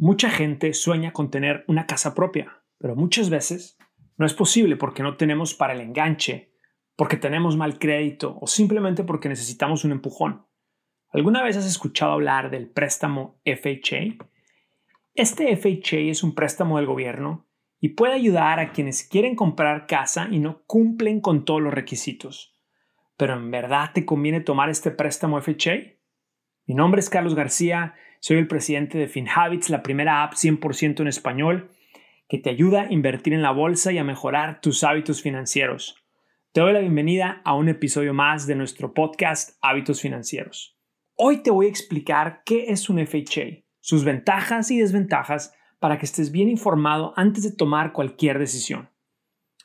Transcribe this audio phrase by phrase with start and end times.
[0.00, 3.76] Mucha gente sueña con tener una casa propia, pero muchas veces
[4.16, 6.52] no es posible porque no tenemos para el enganche,
[6.94, 10.46] porque tenemos mal crédito o simplemente porque necesitamos un empujón.
[11.10, 14.24] ¿Alguna vez has escuchado hablar del préstamo FHA?
[15.14, 17.48] Este FHA es un préstamo del gobierno
[17.80, 22.56] y puede ayudar a quienes quieren comprar casa y no cumplen con todos los requisitos.
[23.16, 25.98] Pero ¿en verdad te conviene tomar este préstamo FHA?
[26.66, 31.08] Mi nombre es Carlos García, soy el presidente de FinHabits, la primera app 100% en
[31.08, 31.70] español
[32.28, 35.96] que te ayuda a invertir en la bolsa y a mejorar tus hábitos financieros.
[36.52, 40.78] Te doy la bienvenida a un episodio más de nuestro podcast Hábitos Financieros.
[41.14, 46.06] Hoy te voy a explicar qué es un FHA, sus ventajas y desventajas para que
[46.06, 48.90] estés bien informado antes de tomar cualquier decisión.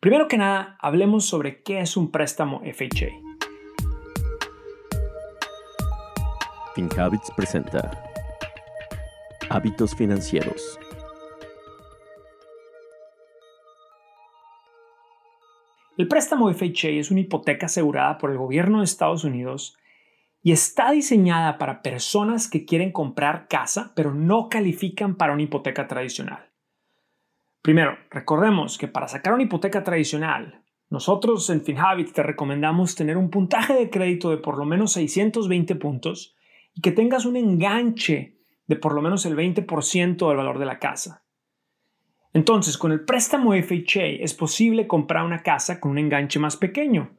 [0.00, 3.08] Primero que nada, hablemos sobre qué es un préstamo FHA.
[6.74, 8.09] FinHabits presenta
[9.52, 10.78] Hábitos Financieros.
[15.98, 19.76] El préstamo FHA es una hipoteca asegurada por el gobierno de Estados Unidos
[20.40, 25.88] y está diseñada para personas que quieren comprar casa pero no califican para una hipoteca
[25.88, 26.48] tradicional.
[27.60, 33.30] Primero, recordemos que para sacar una hipoteca tradicional, nosotros en FinHabits te recomendamos tener un
[33.30, 36.36] puntaje de crédito de por lo menos 620 puntos
[36.72, 38.39] y que tengas un enganche
[38.70, 41.24] de por lo menos el 20% del valor de la casa.
[42.32, 47.10] Entonces, con el préstamo FHA es posible comprar una casa con un enganche más pequeño,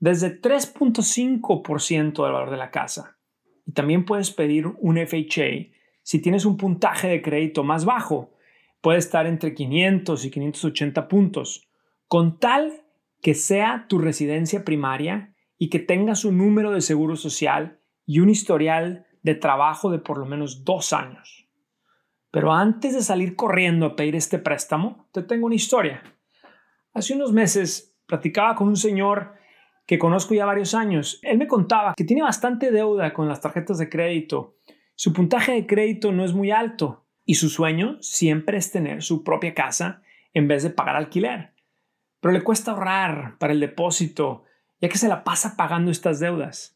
[0.00, 3.18] desde 3.5% del valor de la casa.
[3.66, 5.70] Y también puedes pedir un FHA
[6.02, 8.32] si tienes un puntaje de crédito más bajo.
[8.80, 11.68] Puede estar entre 500 y 580 puntos,
[12.08, 12.72] con tal
[13.20, 18.30] que sea tu residencia primaria y que tengas un número de seguro social y un
[18.30, 21.48] historial de trabajo de por lo menos dos años.
[22.30, 26.00] Pero antes de salir corriendo a pedir este préstamo, te tengo una historia.
[26.94, 29.34] Hace unos meses platicaba con un señor
[29.84, 31.18] que conozco ya varios años.
[31.22, 34.54] Él me contaba que tiene bastante deuda con las tarjetas de crédito.
[34.94, 39.24] Su puntaje de crédito no es muy alto y su sueño siempre es tener su
[39.24, 40.02] propia casa
[40.34, 41.52] en vez de pagar alquiler.
[42.20, 44.44] Pero le cuesta ahorrar para el depósito,
[44.80, 46.75] ya que se la pasa pagando estas deudas.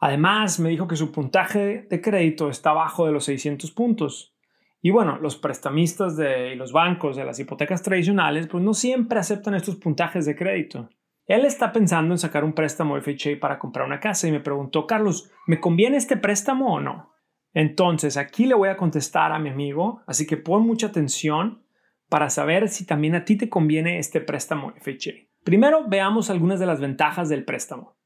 [0.00, 4.34] Además, me dijo que su puntaje de crédito está bajo de los 600 puntos.
[4.80, 9.54] Y bueno, los prestamistas de los bancos de las hipotecas tradicionales pues no siempre aceptan
[9.54, 10.88] estos puntajes de crédito.
[11.26, 14.86] Él está pensando en sacar un préstamo FHA para comprar una casa y me preguntó,
[14.86, 17.12] Carlos, ¿me conviene este préstamo o no?
[17.52, 21.62] Entonces, aquí le voy a contestar a mi amigo, así que pon mucha atención
[22.08, 25.28] para saber si también a ti te conviene este préstamo FHA.
[25.44, 27.96] Primero, veamos algunas de las ventajas del préstamo.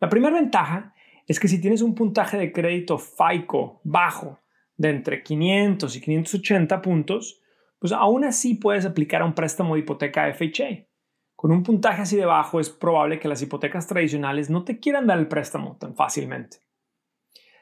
[0.00, 0.94] La primera ventaja
[1.30, 4.40] es que si tienes un puntaje de crédito FICO bajo
[4.76, 7.40] de entre 500 y 580 puntos,
[7.78, 10.88] pues aún así puedes aplicar a un préstamo de hipoteca FHA.
[11.36, 15.06] Con un puntaje así de bajo es probable que las hipotecas tradicionales no te quieran
[15.06, 16.56] dar el préstamo tan fácilmente.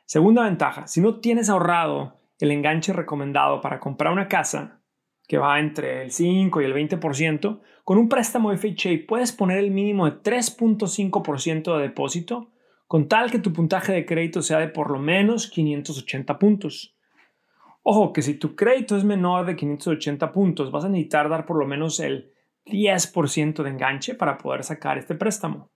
[0.06, 4.80] Segunda ventaja, si no tienes ahorrado el enganche recomendado para comprar una casa,
[5.26, 9.72] que va entre el 5 y el 20%, con un préstamo FHA puedes poner el
[9.72, 12.50] mínimo de 3.5% de depósito
[12.88, 16.96] con tal que tu puntaje de crédito sea de por lo menos 580 puntos.
[17.82, 21.58] Ojo, que si tu crédito es menor de 580 puntos, vas a necesitar dar por
[21.58, 22.32] lo menos el
[22.64, 25.70] 10% de enganche para poder sacar este préstamo.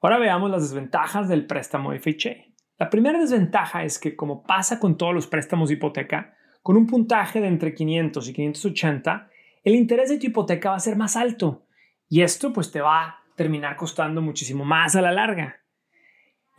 [0.00, 2.36] Ahora veamos las desventajas del préstamo FHA.
[2.78, 6.86] La primera desventaja es que, como pasa con todos los préstamos de hipoteca, con un
[6.86, 9.28] puntaje de entre 500 y 580,
[9.64, 11.66] el interés de tu hipoteca va a ser más alto
[12.08, 15.59] y esto pues te va a terminar costando muchísimo más a la larga.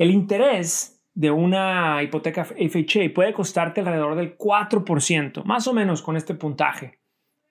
[0.02, 6.18] El interés de una hipoteca FHA puede costarte alrededor del 4%, más o menos con
[6.18, 7.00] este puntaje.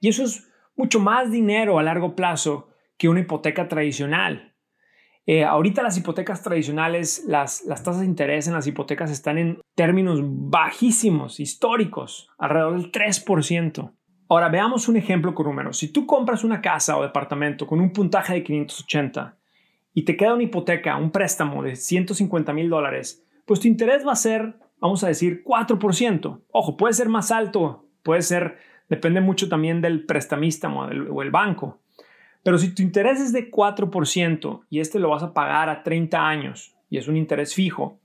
[0.01, 4.57] Y eso es mucho más dinero a largo plazo que una hipoteca tradicional.
[5.27, 9.61] Eh, ahorita las hipotecas tradicionales, las, las tasas de interés en las hipotecas están en
[9.77, 13.95] términos bajísimos, históricos, alrededor del 3%.
[14.29, 15.79] Ahora veamos un ejemplo con números.
[15.79, 19.40] Si tú compras una casa o departamento con un puntaje de 580
[20.01, 24.13] y te queda una hipoteca, un préstamo de 150 mil dólares, pues tu interés va
[24.13, 26.41] a ser, vamos a decir, 4%.
[26.53, 28.57] Ojo, puede ser más alto, puede ser,
[28.89, 31.83] depende mucho también del prestamista o el banco.
[32.43, 36.27] Pero si tu interés es de 4% y este lo vas a pagar a 30
[36.27, 38.01] años y es un interés fijo,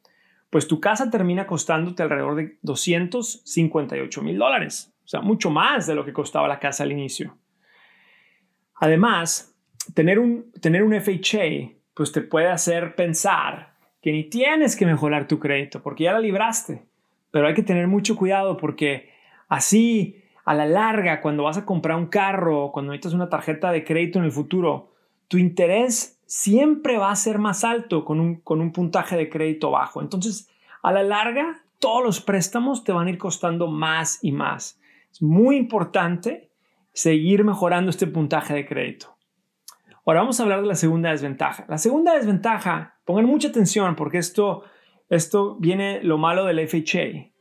[0.49, 4.93] pues tu casa termina costándote alrededor de 258 mil dólares.
[5.05, 7.37] O sea, mucho más de lo que costaba la casa al inicio.
[8.81, 9.55] Además,
[9.93, 15.27] tener un, tener un FHA pues te puede hacer pensar que ni tienes que mejorar
[15.27, 16.83] tu crédito porque ya la libraste.
[17.31, 19.15] Pero hay que tener mucho cuidado porque
[19.47, 23.83] Así, a la larga, cuando vas a comprar un carro, cuando necesitas una tarjeta de
[23.83, 24.91] crédito en el futuro,
[25.27, 29.71] tu interés siempre va a ser más alto con un, con un puntaje de crédito
[29.71, 30.01] bajo.
[30.01, 30.49] Entonces,
[30.81, 34.79] a la larga, todos los préstamos te van a ir costando más y más.
[35.11, 36.49] Es muy importante
[36.93, 39.14] seguir mejorando este puntaje de crédito.
[40.07, 41.65] Ahora vamos a hablar de la segunda desventaja.
[41.67, 44.61] La segunda desventaja, pongan mucha atención porque esto,
[45.09, 47.31] esto viene lo malo del FHA.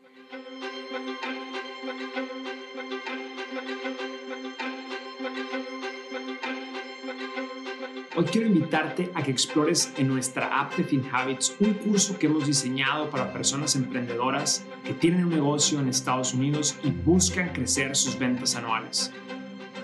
[8.16, 12.46] Hoy quiero invitarte a que explores en nuestra app de FinHabits un curso que hemos
[12.46, 18.19] diseñado para personas emprendedoras que tienen un negocio en Estados Unidos y buscan crecer sus
[18.19, 19.12] ventas anuales.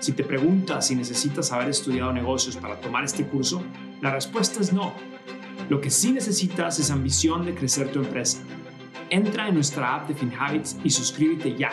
[0.01, 3.63] Si te preguntas si necesitas haber estudiado negocios para tomar este curso,
[4.01, 4.93] la respuesta es no.
[5.69, 8.39] Lo que sí necesitas es ambición de crecer tu empresa.
[9.11, 11.71] Entra en nuestra app de FinHabits y suscríbete ya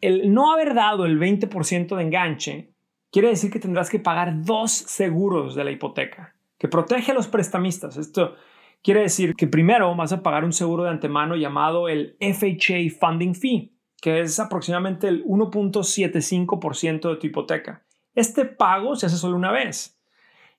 [0.00, 2.70] el no haber dado el 20% de enganche
[3.10, 7.28] quiere decir que tendrás que pagar dos seguros de la hipoteca, que protege a los
[7.28, 7.96] prestamistas.
[7.96, 8.34] Esto
[8.82, 13.34] quiere decir que primero vas a pagar un seguro de antemano llamado el FHA Funding
[13.34, 17.84] Fee, que es aproximadamente el 1.75% de tu hipoteca.
[18.14, 20.00] Este pago se hace solo una vez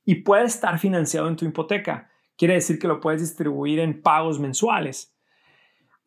[0.05, 2.09] y puede estar financiado en tu hipoteca.
[2.37, 5.15] Quiere decir que lo puedes distribuir en pagos mensuales.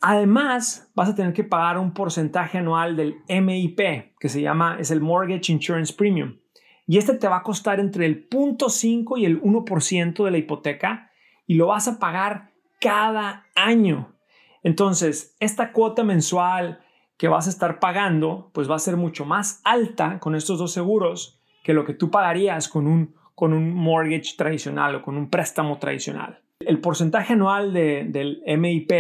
[0.01, 4.91] Además, vas a tener que pagar un porcentaje anual del MIP, que se llama, es
[4.91, 6.39] el Mortgage Insurance Premium.
[6.87, 11.11] Y este te va a costar entre el 0.5 y el 1% de la hipoteca
[11.47, 12.51] y lo vas a pagar
[12.81, 14.15] cada año.
[14.63, 16.81] Entonces, esta cuota mensual
[17.17, 20.73] que vas a estar pagando, pues va a ser mucho más alta con estos dos
[20.73, 25.29] seguros que lo que tú pagarías con un, con un mortgage tradicional o con un
[25.29, 26.41] préstamo tradicional.
[26.61, 28.91] El porcentaje anual del MIP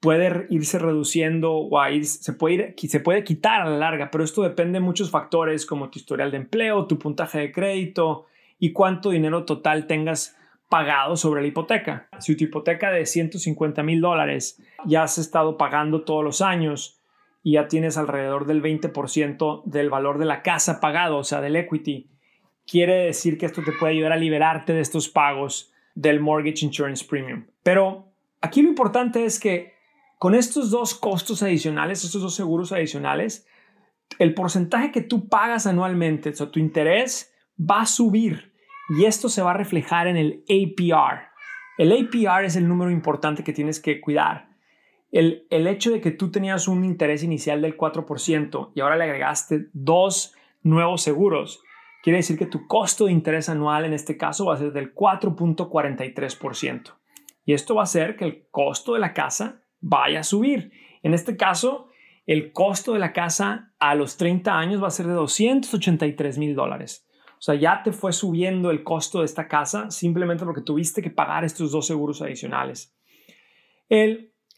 [0.00, 4.78] puede irse reduciendo o se, puede se puede quitar a la larga, pero esto depende
[4.78, 8.26] de muchos factores como tu historial de empleo, tu puntaje de crédito
[8.58, 10.36] y cuánto dinero total tengas
[10.70, 12.08] pagado sobre la hipoteca.
[12.18, 16.98] Si tu hipoteca de 150 mil dólares ya has estado pagando todos los años
[17.42, 21.56] y ya tienes alrededor del 20% del valor de la casa pagado, o sea, del
[21.56, 22.08] equity,
[22.66, 27.04] quiere decir que esto te puede ayudar a liberarte de estos pagos del Mortgage Insurance
[27.04, 27.46] Premium.
[27.62, 29.79] Pero aquí lo importante es que
[30.20, 33.46] con estos dos costos adicionales, estos dos seguros adicionales,
[34.18, 38.52] el porcentaje que tú pagas anualmente, o sea, tu interés va a subir
[38.90, 41.22] y esto se va a reflejar en el APR.
[41.78, 44.50] El APR es el número importante que tienes que cuidar.
[45.10, 49.04] El, el hecho de que tú tenías un interés inicial del 4% y ahora le
[49.04, 51.62] agregaste dos nuevos seguros,
[52.02, 54.94] quiere decir que tu costo de interés anual en este caso va a ser del
[54.94, 56.92] 4.43%.
[57.46, 60.72] Y esto va a hacer que el costo de la casa vaya a subir.
[61.02, 61.88] En este caso,
[62.26, 66.54] el costo de la casa a los 30 años va a ser de 283 mil
[66.54, 67.06] dólares.
[67.40, 71.10] O sea, ya te fue subiendo el costo de esta casa simplemente porque tuviste que
[71.10, 72.94] pagar estos dos seguros adicionales.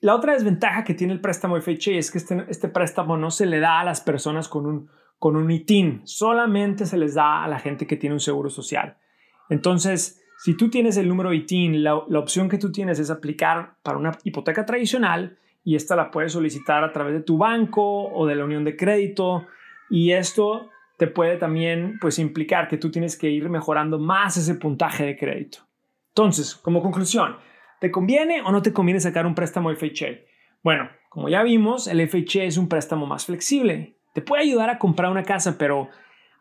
[0.00, 3.46] la otra desventaja que tiene el préstamo FHA es que este, este, préstamo no se
[3.46, 4.90] le da a las personas con un,
[5.20, 8.98] con un ITIN, solamente se les da a la gente que tiene un seguro social.
[9.48, 13.96] Entonces, si tú tienes el número ITIN, la, opción que tú tienes es aplicar para
[13.96, 18.34] una hipoteca tradicional y esta la puedes solicitar a través de tu banco o de
[18.34, 19.46] la unión de crédito
[19.88, 20.68] y esto
[20.98, 25.16] te puede también pues implicar que tú tienes que ir mejorando más ese puntaje de
[25.16, 25.58] crédito.
[26.08, 27.36] Entonces, como conclusión,
[27.78, 30.24] ¿te conviene o no te conviene sacar un préstamo FHA?
[30.64, 33.96] Bueno, como ya vimos, el FHA es un préstamo más flexible.
[34.12, 35.88] Te puede ayudar a comprar una casa, pero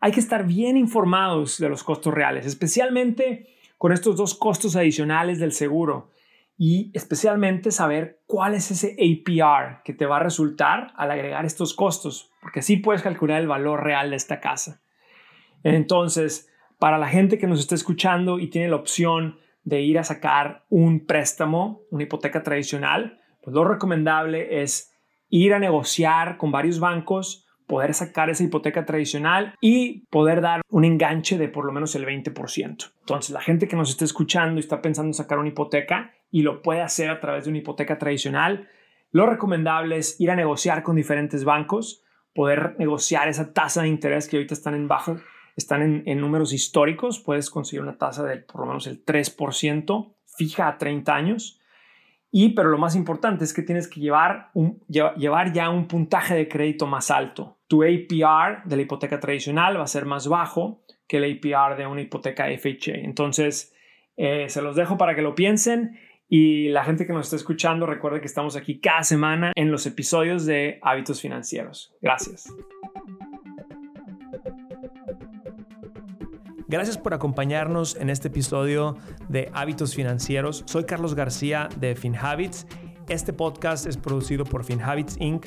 [0.00, 3.46] hay que estar bien informados de los costos reales, especialmente
[3.82, 6.12] con estos dos costos adicionales del seguro
[6.56, 11.74] y especialmente saber cuál es ese APR que te va a resultar al agregar estos
[11.74, 14.80] costos, porque así puedes calcular el valor real de esta casa.
[15.64, 16.48] Entonces,
[16.78, 20.64] para la gente que nos está escuchando y tiene la opción de ir a sacar
[20.68, 24.94] un préstamo, una hipoteca tradicional, pues lo recomendable es
[25.28, 30.84] ir a negociar con varios bancos poder sacar esa hipoteca tradicional y poder dar un
[30.84, 32.92] enganche de por lo menos el 20%.
[33.00, 36.42] Entonces, la gente que nos está escuchando y está pensando en sacar una hipoteca y
[36.42, 38.68] lo puede hacer a través de una hipoteca tradicional,
[39.10, 44.28] lo recomendable es ir a negociar con diferentes bancos, poder negociar esa tasa de interés
[44.28, 45.16] que ahorita están en bajo,
[45.56, 50.68] están en, números históricos, puedes conseguir una tasa de por lo menos el 3% fija
[50.68, 51.62] a 30 años
[52.34, 56.34] y, pero lo más importante es que tienes que llevar, un, llevar ya un puntaje
[56.34, 57.58] de crédito más alto.
[57.72, 61.86] Tu APR de la hipoteca tradicional va a ser más bajo que el APR de
[61.86, 62.96] una hipoteca FHA.
[62.96, 63.74] Entonces,
[64.18, 65.98] eh, se los dejo para que lo piensen
[66.28, 69.86] y la gente que nos está escuchando, recuerde que estamos aquí cada semana en los
[69.86, 71.94] episodios de Hábitos Financieros.
[72.02, 72.54] Gracias.
[76.68, 78.98] Gracias por acompañarnos en este episodio
[79.30, 80.62] de Hábitos Financieros.
[80.66, 82.66] Soy Carlos García de FinHabits.
[83.08, 85.46] Este podcast es producido por FinHabits Inc.,